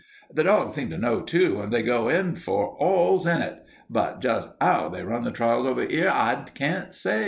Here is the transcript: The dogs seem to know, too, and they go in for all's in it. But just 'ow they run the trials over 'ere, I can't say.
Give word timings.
The 0.33 0.43
dogs 0.43 0.73
seem 0.73 0.89
to 0.89 0.97
know, 0.97 1.21
too, 1.21 1.61
and 1.61 1.71
they 1.71 1.83
go 1.83 2.09
in 2.09 2.33
for 2.35 2.69
all's 2.81 3.27
in 3.27 3.39
it. 3.43 3.63
But 3.87 4.19
just 4.19 4.49
'ow 4.59 4.89
they 4.89 5.03
run 5.03 5.25
the 5.25 5.29
trials 5.31 5.67
over 5.67 5.85
'ere, 5.87 6.09
I 6.09 6.43
can't 6.55 6.91
say. 6.91 7.19